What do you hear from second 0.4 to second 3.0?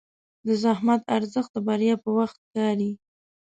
د زحمت ارزښت د بریا په وخت ښکاري.